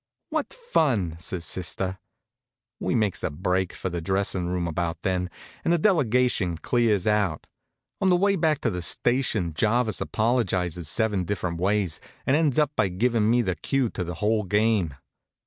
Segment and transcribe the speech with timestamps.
[0.31, 1.99] "What fun!" says sister.
[2.79, 5.29] We makes a break for the dressin' room about then,
[5.63, 7.45] and the delegation clears out.
[8.01, 12.71] On the way back to the station Jarvis apologizes seven different ways, and ends up
[12.75, 14.95] by givin' me the cue to the whole game.